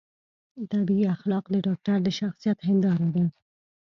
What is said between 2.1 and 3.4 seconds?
شخصیت هنداره ده.